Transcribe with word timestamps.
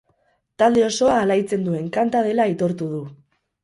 Talde 0.63 0.85
osoa 0.85 1.19
alaitzen 1.27 1.69
duen 1.69 1.87
kanta 2.01 2.27
dela 2.31 2.51
aitortu 2.53 2.93
du. 2.99 3.09